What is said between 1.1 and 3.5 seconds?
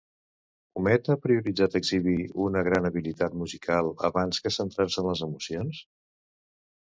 ha prioritzat exhibir una gran habilitat